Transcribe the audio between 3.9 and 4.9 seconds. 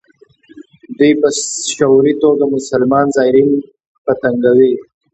په تنګوي.